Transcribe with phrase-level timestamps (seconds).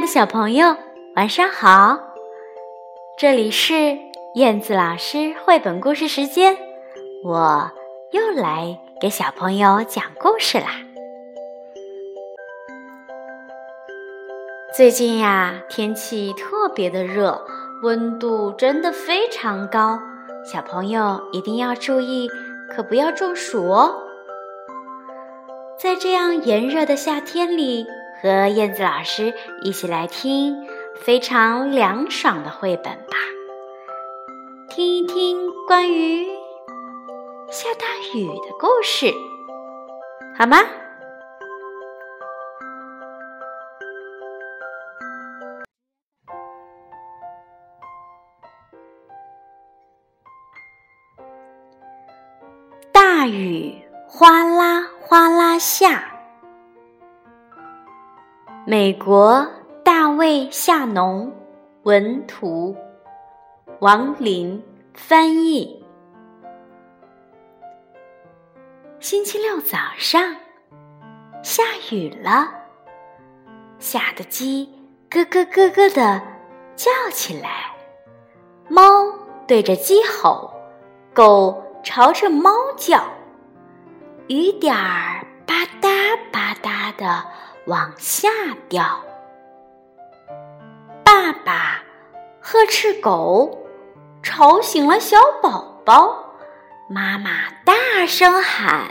[0.00, 0.76] 的小朋友，
[1.14, 1.98] 晚上好！
[3.18, 3.98] 这里是
[4.34, 6.56] 燕子老师绘本故事时间，
[7.22, 7.70] 我
[8.10, 10.68] 又来给小朋友讲故事啦。
[14.74, 17.44] 最近呀，天气特别的热，
[17.82, 20.00] 温度真的非常高，
[20.50, 22.30] 小朋友一定要注意，
[22.74, 23.96] 可不要中暑哦。
[25.78, 27.86] 在这样炎热的夏天里。
[28.22, 30.66] 和燕子老师一起来听
[31.02, 33.16] 非常凉爽的绘本吧，
[34.68, 36.26] 听一听关于
[37.50, 39.14] 下大雨的故事，
[40.38, 40.58] 好吗？
[52.92, 56.09] 大雨哗啦哗啦下。
[58.70, 59.44] 美国
[59.84, 61.32] 大卫夏农
[61.82, 62.76] 文图，
[63.80, 64.62] 王林
[64.94, 65.84] 翻译。
[69.00, 70.36] 星期六早上
[71.42, 72.48] 下雨了，
[73.80, 74.72] 下的鸡
[75.10, 76.22] 咯咯咯咯的
[76.76, 77.74] 叫起来，
[78.68, 78.84] 猫
[79.48, 80.48] 对着鸡吼，
[81.12, 83.02] 狗朝着猫叫，
[84.28, 87.24] 雨点儿吧嗒吧嗒的。
[87.70, 88.28] 往下
[88.68, 89.00] 掉。
[91.04, 91.80] 爸爸
[92.40, 93.64] 呵斥狗，
[94.24, 96.34] 吵醒了小宝宝。
[96.88, 97.30] 妈妈
[97.64, 98.88] 大声喊：“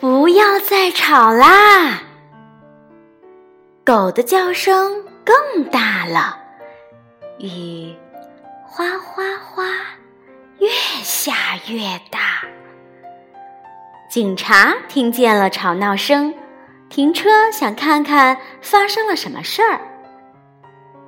[0.00, 2.00] 不要再吵啦！”
[3.84, 6.38] 狗的叫声更大了，
[7.38, 7.94] 雨
[8.64, 9.64] 哗哗哗，
[10.58, 10.70] 越
[11.02, 11.34] 下
[11.66, 12.20] 越大。
[14.08, 16.34] 警察听见了吵闹声。
[16.90, 19.80] 停车，想看看发生了什么事儿。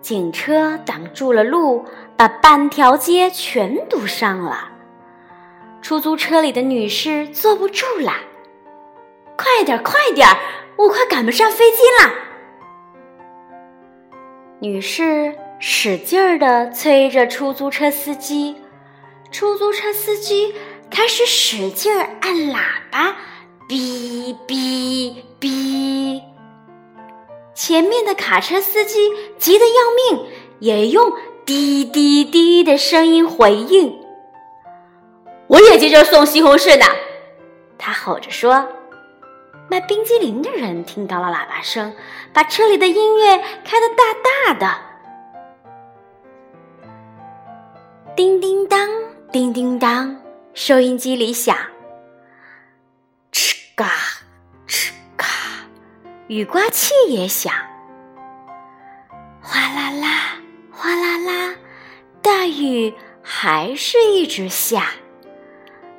[0.00, 1.84] 警车挡住了路，
[2.16, 4.70] 把半条街全堵上了。
[5.82, 8.14] 出租车里的女士坐不住了，
[9.36, 10.26] 快点，快点，
[10.76, 12.14] 我快赶不上飞机了。
[14.60, 18.56] 女士使劲儿地催着出租车司机，
[19.30, 20.54] 出租车司机
[20.90, 22.60] 开始使劲儿按喇
[22.90, 23.16] 叭。
[23.68, 26.22] 哔哔哔！
[27.54, 30.26] 前面的卡车司机急得要命，
[30.60, 31.12] 也用
[31.44, 33.98] 滴滴滴的声音回应。
[35.48, 36.84] 我也急着送西红柿呢，
[37.76, 38.68] 他吼着说。
[39.68, 41.92] 卖冰激凌的人听到了喇叭声，
[42.32, 44.78] 把车里的音乐开得大大的。
[48.14, 48.88] 叮叮当，
[49.32, 50.16] 叮叮当，
[50.54, 51.56] 收音机里响。
[53.76, 53.90] 嘎，
[54.66, 55.26] 吱嘎，
[56.28, 57.52] 雨刮器也响。
[59.42, 60.38] 哗啦啦，
[60.72, 61.54] 哗啦啦，
[62.22, 64.92] 大雨还是一直下。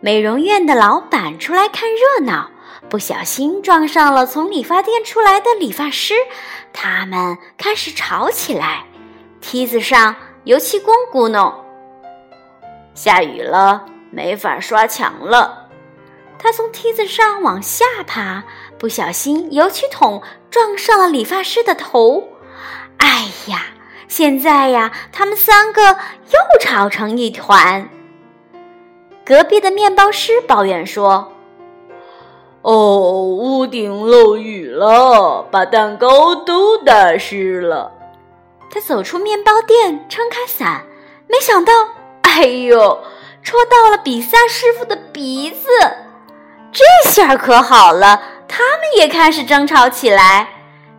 [0.00, 2.50] 美容院的老板出来看热闹，
[2.88, 6.14] 不小心撞上了从理发店出来的理发师，
[6.72, 8.84] 他们开始吵起来。
[9.40, 11.54] 梯子上油漆工咕哝
[12.96, 15.58] ：“下雨了，没法刷墙了。”
[16.42, 18.42] 他从梯子上往下爬，
[18.78, 22.30] 不小心油漆桶撞上了理发师的头。
[22.96, 23.66] 哎呀，
[24.08, 27.90] 现在呀，他们三个又吵成一团。
[29.22, 31.30] 隔壁的面包师抱怨说
[32.62, 37.92] ：“哦，屋顶漏雨了，把蛋糕都打湿了。”
[38.72, 40.86] 他走出面包店，撑开伞，
[41.28, 41.72] 没想到，
[42.22, 43.02] 哎呦，
[43.42, 45.68] 戳到了比萨师傅的鼻子。
[46.72, 50.48] 这下可好了，他们也开始争吵起来。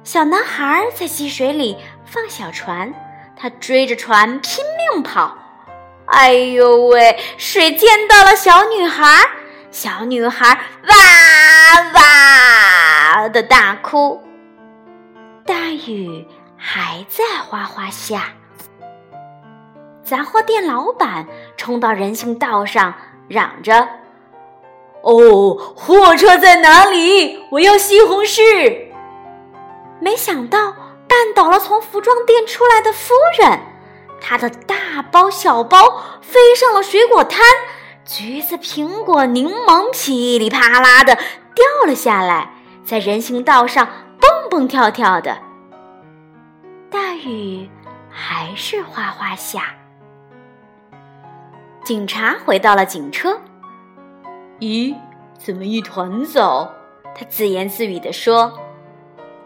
[0.03, 2.93] 小男孩在积水里放小船，
[3.38, 4.63] 他追着船拼
[4.94, 5.38] 命跑。
[6.07, 7.18] 哎呦喂！
[7.38, 9.06] 水溅到了小女孩，
[9.69, 14.21] 小女孩哇哇的大哭。
[15.45, 16.27] 大雨
[16.57, 18.33] 还在哗哗下，
[20.03, 21.25] 杂货店老板
[21.56, 22.94] 冲到人行道上，
[23.29, 23.88] 嚷着。
[25.01, 27.44] 哦，货车在哪里？
[27.50, 28.88] 我要西红柿。
[30.00, 30.75] 没想到
[31.07, 33.59] 绊倒了从服装店出来的夫人，
[34.19, 37.42] 她的大包小包飞上了水果摊，
[38.06, 42.51] 橘子、苹果、柠檬噼里啪啦的掉了下来，
[42.86, 43.88] 在人行道上
[44.19, 45.38] 蹦蹦跳跳的。
[46.89, 47.69] 大雨
[48.09, 49.75] 还是哗哗下。
[51.83, 53.39] 警察回到了警车。
[54.62, 54.96] 咦，
[55.40, 56.72] 怎么一团糟？
[57.16, 58.54] 他自言自语地说。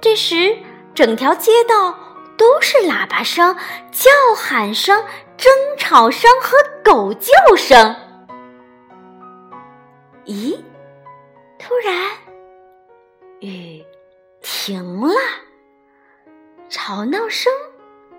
[0.01, 0.57] 这时，
[0.93, 1.97] 整条街道
[2.37, 3.55] 都是喇叭声、
[3.93, 5.05] 叫喊声、
[5.37, 7.95] 争吵声和狗叫声。
[10.25, 10.59] 咦，
[11.57, 11.95] 突然
[13.39, 13.85] 雨
[14.41, 15.15] 停了，
[16.67, 17.53] 吵闹声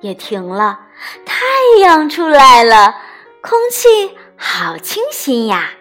[0.00, 0.80] 也停了，
[1.26, 1.44] 太
[1.82, 2.96] 阳出来了，
[3.42, 5.72] 空气好清新呀！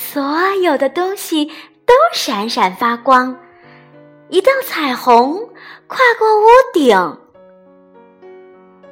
[0.00, 1.44] 所有的东西
[1.84, 3.36] 都闪闪发光，
[4.28, 5.38] 一道彩虹
[5.86, 6.96] 跨过屋顶。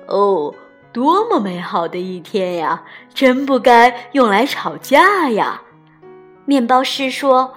[0.06, 0.55] 哦，
[0.93, 2.84] 多么美好的一天呀！
[3.14, 5.62] 真不该用来吵架呀！
[6.44, 7.55] 面包师说：“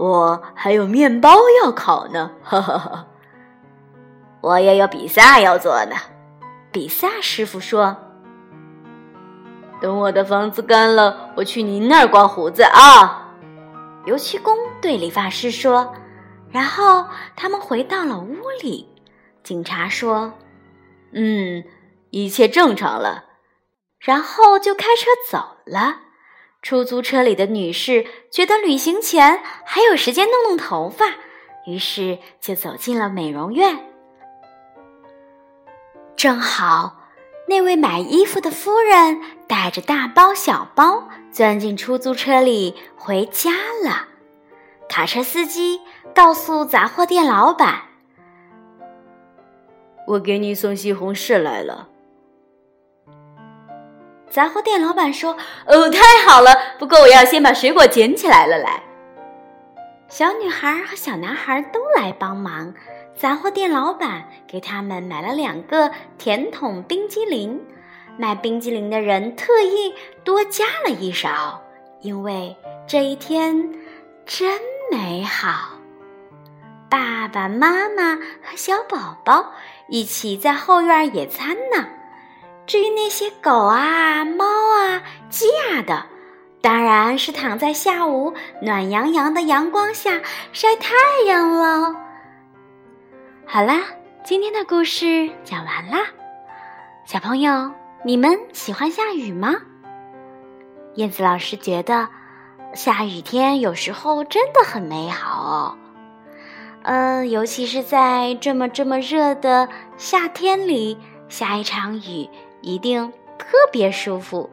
[0.00, 3.06] 我还有面包要烤呢。”哈哈哈！
[4.40, 5.94] 我也有比萨要做呢。
[6.72, 7.96] 比萨师傅说
[9.80, 13.34] ：“等我的房子干了，我去您那儿刮胡子啊。”
[14.06, 15.94] 油漆工对理发师说。
[16.50, 17.04] 然后
[17.36, 18.88] 他们回到了屋里。
[19.42, 20.32] 警察说
[21.12, 21.62] ：“嗯，
[22.10, 23.24] 一切正常了。”
[24.00, 26.00] 然后就开车走了。
[26.62, 31.04] 出租车里的女士觉得旅行前还有时间弄弄头发，
[31.66, 33.78] 于是就走进了美容院。
[36.16, 36.97] 正好，
[37.48, 43.50] 那位买衣服的夫人带着大包小包钻进出租车里回家
[43.82, 44.08] 了。
[44.86, 45.80] 卡车司机
[46.14, 47.84] 告诉杂货店老板
[50.06, 51.88] ：“我给你送西红柿来了。”
[54.28, 55.34] 杂货店老板说
[55.64, 56.54] ：“哦，太好了！
[56.78, 58.82] 不过我要先把水果捡起来了。”来，
[60.06, 62.74] 小女孩和小男孩都来帮忙。
[63.16, 67.60] 杂货店老板给他们买了两个甜筒冰激凌。
[68.16, 69.94] 卖冰激凌的人特意
[70.24, 71.62] 多加了一勺，
[72.00, 72.56] 因为
[72.86, 73.72] 这一天
[74.26, 74.60] 真
[74.90, 75.78] 美好。
[76.90, 79.52] 爸爸妈妈和小宝宝
[79.88, 81.86] 一起在后院野餐呢。
[82.66, 86.06] 至于那些狗啊、猫啊、鸡啊的，
[86.60, 90.20] 当然是躺在下午暖洋洋的阳光下
[90.52, 90.94] 晒太
[91.26, 92.07] 阳了。
[93.50, 93.80] 好啦，
[94.24, 96.00] 今天的故事讲完啦。
[97.06, 97.72] 小朋友，
[98.04, 99.54] 你们喜欢下雨吗？
[100.96, 102.10] 燕子老师觉得，
[102.74, 105.78] 下雨天有时候真的很美好哦。
[106.82, 109.66] 嗯，尤其是在这么这么热的
[109.96, 110.98] 夏天里，
[111.30, 112.28] 下一场雨。
[112.60, 114.50] 一定特别舒服。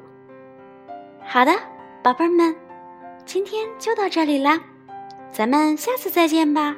[1.21, 1.51] 好的，
[2.01, 2.55] 宝贝儿们，
[3.25, 4.61] 今天就到这里啦，
[5.33, 6.77] 咱们下次再见吧，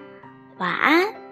[0.58, 1.27] 晚安。